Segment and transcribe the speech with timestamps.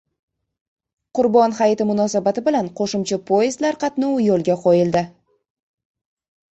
[1.19, 5.07] Qurbon hayiti munosabati bilan qo‘shimcha poezdlar qatnovi yo‘lga qo‘yildi